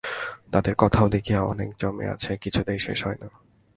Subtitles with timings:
[0.51, 3.27] তাঁদের কথাও দেখি অনেক জমে আছে, কিছুতেই শেষ হয় না।